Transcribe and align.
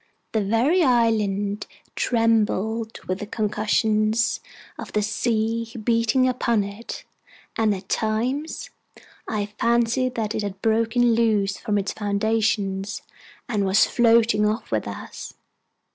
The 0.31 0.41
very 0.43 0.81
island 0.81 1.67
trembled 1.95 3.01
with 3.05 3.19
the 3.19 3.27
concussions 3.27 4.39
of 4.79 4.91
the 4.93 5.03
sea 5.03 5.71
beating 5.83 6.27
upon 6.27 6.63
it, 6.63 7.03
and 7.55 7.71
at 7.75 7.87
times 7.87 8.71
I 9.29 9.45
fancied 9.59 10.15
that 10.15 10.33
it 10.33 10.41
had 10.41 10.59
broken 10.63 11.13
loose 11.13 11.57
from 11.59 11.77
its 11.77 11.93
foundation, 11.93 12.83
and 13.47 13.63
was 13.63 13.85
floating 13.85 14.43
off 14.47 14.71
with 14.71 14.87
us. 14.87 15.35